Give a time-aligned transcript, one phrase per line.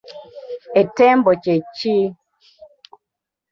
[0.81, 1.95] Entembo kye kki?